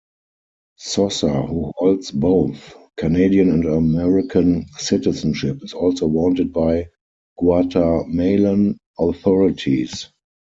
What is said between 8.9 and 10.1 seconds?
authorities.